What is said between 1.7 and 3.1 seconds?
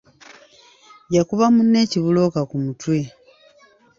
ekibulooka ku mutwe.